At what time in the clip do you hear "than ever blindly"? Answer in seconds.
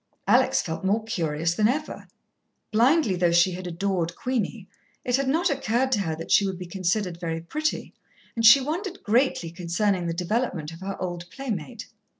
1.53-3.15